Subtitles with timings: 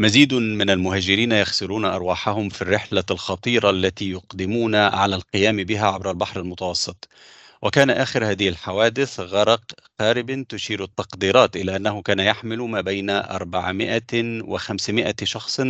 [0.00, 6.40] مزيد من المهاجرين يخسرون أرواحهم في الرحلة الخطيرة التي يقدمون على القيام بها عبر البحر
[6.40, 7.08] المتوسط.
[7.62, 9.60] وكان آخر هذه الحوادث غرق
[10.00, 14.02] قارب تشير التقديرات إلى أنه كان يحمل ما بين 400
[14.42, 15.60] و 500 شخص.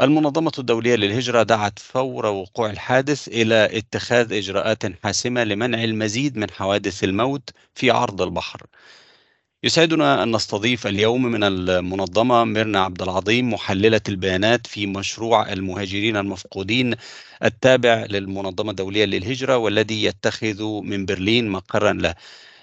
[0.00, 7.04] المنظمة الدولية للهجرة دعت فور وقوع الحادث إلى اتخاذ إجراءات حاسمة لمنع المزيد من حوادث
[7.04, 8.62] الموت في عرض البحر.
[9.64, 16.94] يسعدنا أن نستضيف اليوم من المنظمة ميرنا عبد العظيم محللة البيانات في مشروع المهاجرين المفقودين
[17.44, 22.14] التابع للمنظمة الدولية للهجرة والذي يتخذ من برلين مقرا له.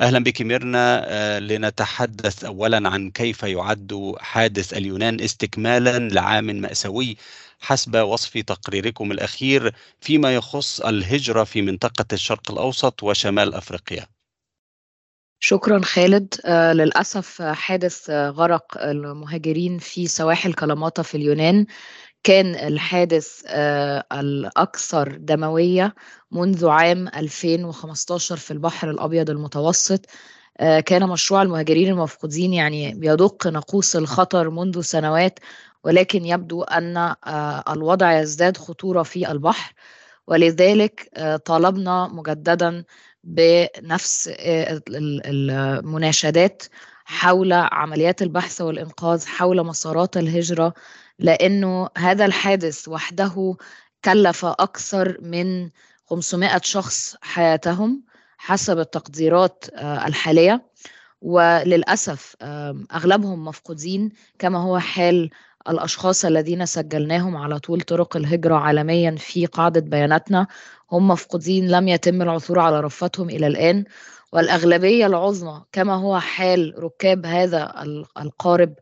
[0.00, 1.02] أهلا بك ميرنا.
[1.06, 7.16] آه، لنتحدث أولا عن كيف يعد حادث اليونان استكمالا لعام مأساوي
[7.60, 14.13] حسب وصف تقريركم الأخير فيما يخص الهجرة في منطقة الشرق الأوسط وشمال أفريقيا.
[15.40, 16.34] شكرا خالد.
[16.44, 21.66] آه للأسف حادث غرق المهاجرين في سواحل كلاماتا في اليونان.
[22.22, 25.94] كان الحادث آه الأكثر دموية
[26.32, 30.06] منذ عام 2015 في البحر الأبيض المتوسط.
[30.60, 35.38] آه كان مشروع المهاجرين المفقودين يعني بيدق ناقوس الخطر منذ سنوات
[35.84, 39.74] ولكن يبدو أن آه الوضع يزداد خطورة في البحر.
[40.26, 42.84] ولذلك آه، طالبنا مجددا
[43.24, 46.62] بنفس آه، المناشدات
[47.04, 50.74] حول عمليات البحث والإنقاذ حول مسارات الهجرة
[51.18, 53.56] لأنه هذا الحادث وحده
[54.04, 55.70] كلف أكثر من
[56.06, 58.02] 500 شخص حياتهم
[58.38, 60.74] حسب التقديرات آه، الحالية.
[61.24, 62.36] وللأسف
[62.92, 65.30] أغلبهم مفقودين كما هو حال
[65.68, 70.46] الأشخاص الذين سجلناهم على طول طرق الهجرة عالميا في قاعدة بياناتنا
[70.92, 73.84] هم مفقودين لم يتم العثور على رفاتهم إلى الآن.
[74.32, 77.74] والأغلبية العظمى كما هو حال ركاب هذا
[78.18, 78.74] القارب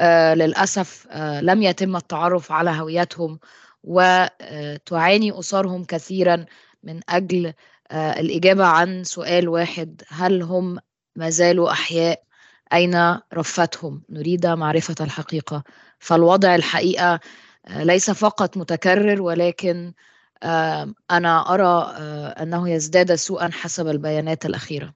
[0.00, 3.38] آه للأسف آه لم يتم التعرف على هويتهم
[3.84, 6.46] وتعاني أسرهم كثيرا
[6.82, 7.52] من أجل
[7.90, 10.78] آه الإجابة عن سؤال واحد هل هم
[11.16, 12.22] ما زالوا أحياء؟
[12.72, 15.62] أين رفتهم؟ نريد معرفة الحقيقة.
[15.98, 17.20] فالوضع الحقيقة
[17.66, 19.92] آه، ليس فقط متكرر ولكن
[21.10, 24.94] أنا أرى آه، أنه يزداد سوءا حسب البيانات الأخيرة.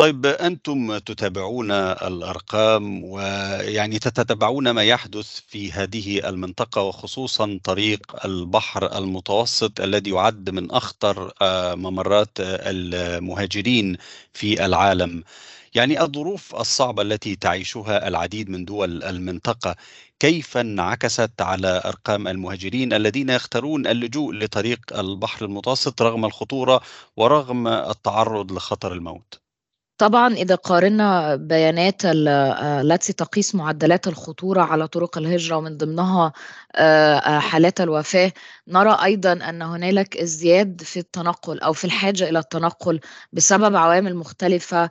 [0.00, 9.80] طيب أنتم تتابعون الأرقام ويعني تتبعون ما يحدث في هذه المنطقة وخصوصا طريق البحر المتوسط
[9.80, 13.96] الذي يعد من أخطر آه، ممرات المهاجرين
[14.32, 15.24] في العالم.
[15.74, 19.76] يعني الظروف الصعبة التي تعيشها العديد من دول المنطقة
[20.20, 26.80] كيف انعكست على أرقام المهاجرين الذين يختارون اللجوء لطريق البحر المتوسط رغم الخطورة
[27.16, 29.40] ورغم التعرض لخطر الموت؟
[29.98, 36.32] طبعا إذا قارنا بيانات التي تقيس معدلات الخطورة على طرق الهجرة ومن ضمنها
[36.74, 38.32] آه، حالات الوفاة
[38.68, 43.00] نرى أيضا أن هنالك ازدياد في التنقل أو في الحاجة إلى التنقل
[43.32, 44.90] بسبب عوامل مختلفة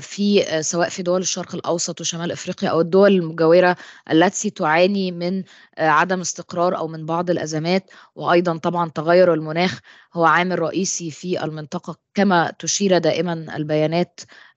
[0.00, 3.76] في سواء في دول الشرق الأوسط وشمال أفريقيا أو الدول المجاورة
[4.12, 5.44] التي تعاني من
[5.78, 7.90] عدم استقرار أو من بعض الأزمات.
[8.14, 9.80] وأيضا طبعا تغير المناخ
[10.14, 14.51] هو عامل رئيسي في المنطقة كما تشير دائما البيانات آه،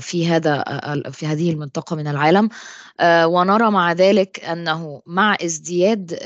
[0.00, 2.48] في هذا آه، في هذه المنطقة من العالم.
[3.00, 6.18] آه، ونرى مع ذلك أنه مع ازدياد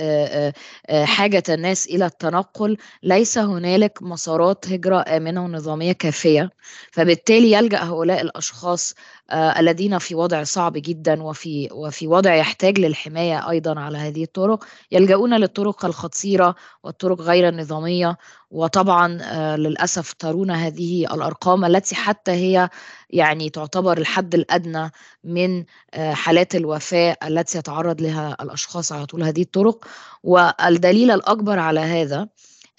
[1.05, 6.51] حاجة الناس إلى التنقل ليس هنالك مسارات هجرة آمنة ونظامية كافية.
[6.93, 8.95] فبالتالي يلجأ هؤلاء الأشخاص
[9.33, 15.35] الذين في وضع صعب جدا وفي وفي وضع يحتاج للحماية أيضا على هذه الطرق يلجؤون
[15.35, 18.19] للطرق الخطيرة والطرق غير النظامية.
[18.51, 19.09] وطبعا
[19.57, 22.69] للأسف ترون هذه الأرقام التي حتى هي
[23.11, 24.91] يعني تعتبر الحد الأدنى
[25.25, 25.65] من
[25.95, 29.85] آه، حالات الوفاة التي يتعرض لها الأشخاص على طول هذه الطرق.
[30.23, 32.29] والدليل الأكبر على هذا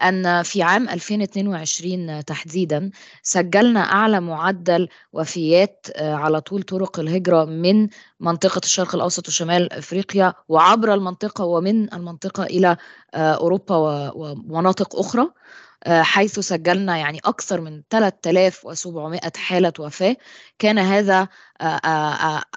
[0.02, 2.92] أن في عام 2022 تحديدا
[3.24, 7.88] سجلنا أعلى معدل وفيات آه، على طول طرق الهجرة من
[8.20, 12.78] منطقة الشرق الأوسط وشمال أفريقيا وعبر المنطقة ومن المنطقة إلى
[13.14, 13.76] آه، أوروبا
[14.16, 15.28] ومناطق أخرى
[15.84, 20.16] آه، حيث سجلنا يعني أكثر من 3700 حالة وفاة.
[20.60, 21.28] كان هذا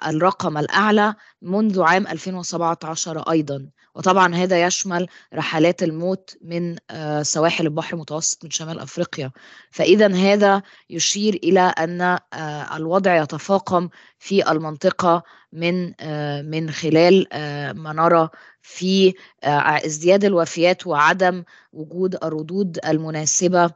[0.07, 3.69] الرقم الأعلى منذ عام 2017 أيضا.
[3.97, 6.75] وطبعا هذا يشمل رحلات الموت من
[7.21, 9.31] سواحل البحر المتوسط من شمال أفريقيا.
[9.71, 12.17] فاذا هذا يشير إلى أن
[12.75, 13.89] الوضع يتفاقم
[14.19, 15.23] في المنطقة
[15.53, 15.93] من
[16.51, 17.27] من خلال
[17.75, 18.29] ما نرى
[18.67, 19.13] في
[19.43, 23.71] آه، ازدياد الوفيات وعدم وجود الردود المناسبة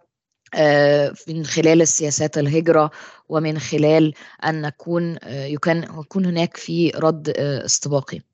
[0.56, 2.92] آه، من خلال السياسات الهجرة
[3.30, 4.14] ومن خلال
[4.46, 8.31] أن نكون آه، يكون هناك في رد استباقي.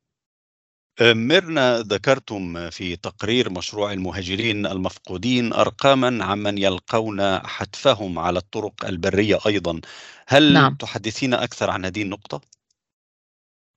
[1.02, 9.82] ميرنا ذكرتم في تقرير مشروع المهاجرين المفقودين أرقاما عمن يلقون حتفهم على الطرق البرية أيضا
[10.28, 12.42] هل نعم تحدثين أكثر عن هذه النقطة؟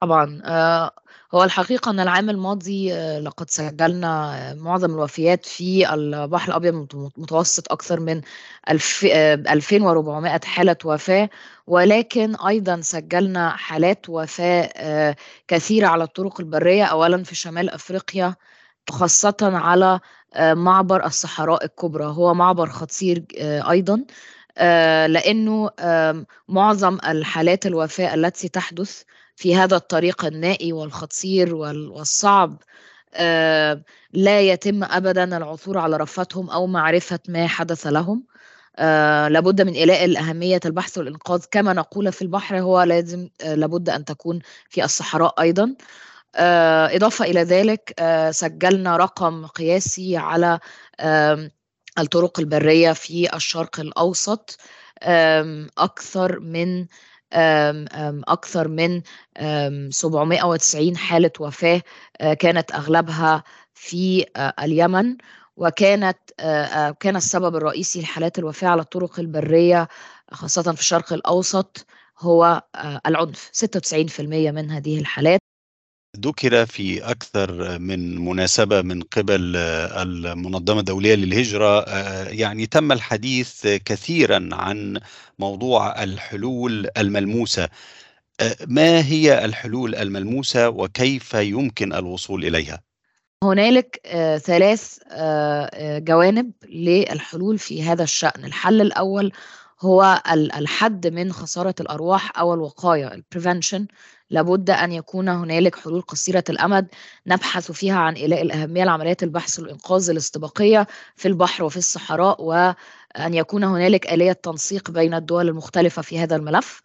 [0.03, 0.93] طبعا آه،
[1.35, 7.73] هو الحقيقة أن العام الماضي آه، لقد سجلنا آه، معظم الوفيات في البحر الأبيض المتوسط
[7.73, 8.21] أكثر من
[8.71, 11.31] 2400 حالة وفاة
[11.67, 15.17] ولكن أيضا سجلنا حالات وفاة
[15.49, 18.35] كثيرة على الطرق البرية أولا في شمال أفريقيا
[18.91, 20.00] خاصة على
[20.41, 22.05] معبر الصحراء الكبرى.
[22.05, 23.25] هو معبر خطير
[23.71, 24.05] أيضا
[25.06, 25.71] لأنه
[26.49, 29.03] معظم الحالات الوفاة التي تحدث
[29.41, 32.63] في هذا الطريق النائي والخطير والصعب
[34.13, 38.25] لا يتم ابدا العثور على رفتهم أو معرفة ما حدث لهم.
[39.29, 41.45] لابد من إلاء الأهمية البحث والإنقاذ.
[41.51, 44.39] كما نقول في البحر هو لازم لابد أن تكون
[44.69, 45.75] في الصحراء أيضا.
[46.97, 47.95] إضافة إلى ذلك
[48.31, 50.59] سجلنا رقم قياسي على
[51.99, 54.59] الطرق البرية في الشرق الأوسط
[55.79, 56.87] أكثر من
[57.32, 59.03] أكثر من
[59.91, 61.82] 790 حالة وفاة
[62.38, 63.44] كانت أغلبها
[63.75, 64.27] في
[64.62, 65.17] اليمن
[65.56, 66.19] وكانت
[67.00, 69.88] كان السبب الرئيسي لحالات الوفاة على الطرق البرية
[70.32, 71.87] خاصة في الشرق الأوسط
[72.19, 72.62] هو
[73.06, 73.50] العنف.
[73.53, 75.41] 96% من هذه الحالات.
[76.19, 81.85] ذكر في أكثر من مناسبة من قبل المنظمة الدولية للهجرة
[82.29, 85.01] يعني تم الحديث كثيرا عن
[85.39, 87.69] موضوع الحلول الملموسة
[88.67, 92.81] ما هي الحلول الملموسة وكيف يمكن الوصول إليها؟
[93.45, 94.01] هنالك
[94.45, 94.99] ثلاث
[95.99, 99.33] جوانب للحلول في هذا الشأن الحل الأول
[99.81, 103.87] هو الحد من خسارة الأرواح أو الوقاية البريفنشن
[104.31, 106.87] لابد أن يكون هنالك حلول قصيرة الأمد
[107.27, 110.87] نبحث فيها عن إلاء الأهمية لعمليات البحث والإنقاذ الاستباقية
[111.17, 116.82] في البحر وفي الصحراء وأن يكون هنالك آلية تنسيق بين الدول المختلفة في هذا الملف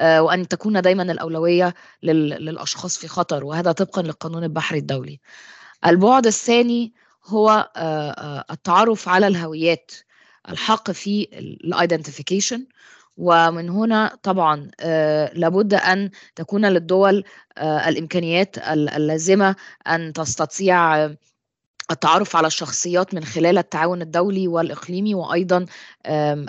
[0.00, 5.20] وأن تكون دايما الأولوية للأشخاص في خطر وهذا طبقا للقانون البحري الدولي.
[5.86, 6.92] البعد الثاني
[7.26, 7.70] هو
[8.50, 9.92] التعرف على الهويات
[10.48, 12.66] الحق في ال identification
[13.16, 14.70] ومن هنا طبعا
[15.34, 17.24] لابد أن تكون للدول
[17.58, 19.56] الإمكانيات اللازمة
[19.86, 21.08] أن تستطيع
[21.90, 25.66] التعرف على الشخصيات من خلال التعاون الدولي والإقليمي وأيضا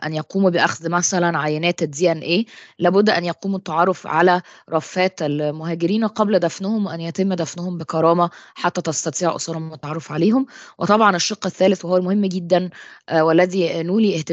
[0.05, 2.45] أن يقوموا بأخذ مثلا عينات ال DNA
[2.79, 9.35] لابد أن يقوموا التعرف على رفات المهاجرين قبل دفنهم وان يتم دفنهم بكرامة حتى تستطيع
[9.35, 10.45] أسرهم التعرف عليهم.
[10.77, 12.69] وطبعا الشق الثالث وهو المهم جدا
[13.11, 14.23] والذي نولي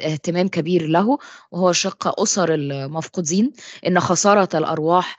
[0.00, 1.18] اهتمام كبير له
[1.50, 3.52] وهو شق أسر المفقودين.
[3.86, 5.16] إن خسارة الأرواح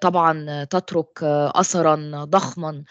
[0.00, 1.22] طبعا تترك
[1.54, 2.82] اثرا ضخما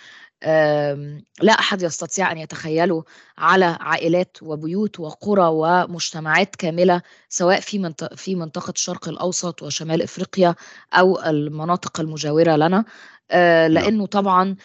[1.42, 3.04] لا أحد يستطيع أن يتخيله
[3.38, 10.56] على عائلات وبيوت وقرى ومجتمعات كاملة سواء في في منطقة الشرق الأوسط وشمال إفريقيا
[10.94, 12.86] أو المناطق المجاورة لنا.
[13.68, 14.56] لأنه طبعا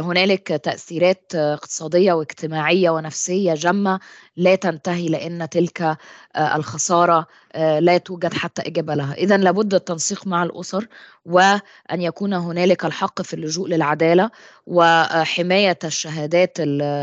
[0.00, 4.00] هنالك تأثيرات اقتصادية واجتماعية ونفسية جمه
[4.36, 5.96] لا تنتهي لأن تلك
[6.36, 7.26] الخسارة
[7.56, 9.14] لا توجد حتى إجابة لها.
[9.14, 10.86] اذا لابد التنسيق مع الأسر
[11.26, 11.60] وأن
[12.00, 14.30] يكون هنالك الحق في اللجوء للعدالة
[14.66, 16.58] وحماية الشهادات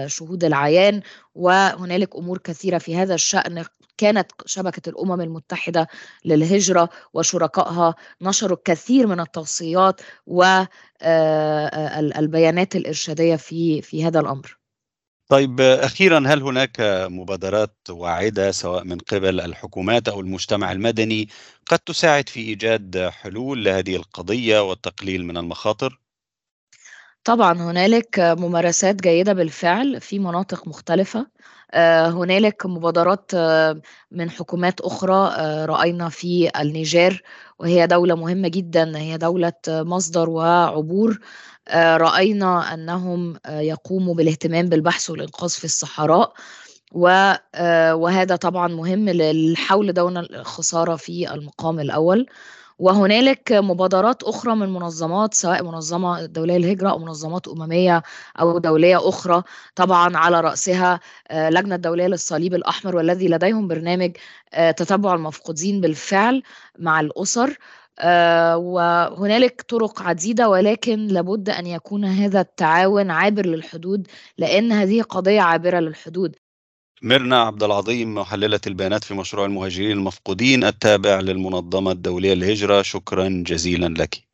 [0.07, 1.01] شهود العيان
[1.35, 3.65] وهنالك أمور كثيرة في هذا الشأن
[3.97, 5.87] كانت شبكة الأمم المتحدة
[6.25, 10.75] للهجرة وشركائها نشروا الكثير من التوصيات والبيانات
[12.75, 14.57] الإرشادية في في هذا الأمر.
[15.29, 16.75] طيب أخيرا هل هناك
[17.09, 21.27] مبادرات واعدة سواء من قبل الحكومات أو المجتمع المدني
[21.65, 25.99] قد تساعد في إيجاد حلول لهذه القضية والتقليل من المخاطر؟
[27.27, 31.27] طبعا هنالك ممارسات جيدة بالفعل في مناطق مختلفة.
[32.09, 33.31] هنالك مبادرات
[34.11, 37.21] من حكومات أخرى رأينا في النيجر
[37.59, 41.19] وهي دولة مهمة جدا هي دولة مصدر وعبور.
[41.75, 46.33] رأينا أنهم يقوموا بالاهتمام بالبحث والإنقاذ في الصحراء.
[47.93, 52.25] وهذا طبعا مهم للحول دون الخسارة في المقام الأول.
[52.79, 58.03] وهنالك مبادرات أخرى من منظمات سواء منظمة دولية للهجرة أو منظمات أممية
[58.39, 59.43] أو دولية أخرى
[59.75, 60.99] طبعا على رأسها
[61.31, 64.11] لجنة دولية للصليب الأحمر والذي لديهم برنامج
[64.77, 66.43] تتبع المفقودين بالفعل
[66.79, 67.57] مع الأسر.
[68.55, 74.07] وهنالك طرق عديدة ولكن لابد أن يكون هذا التعاون عابر للحدود
[74.37, 76.35] لأن هذه قضية عابرة للحدود.
[77.01, 83.87] ميرنا عبد العظيم محللة البيانات في مشروع المهاجرين المفقودين التابع للمنظمة الدولية للهجرة شكرا جزيلا
[84.03, 84.26] لك.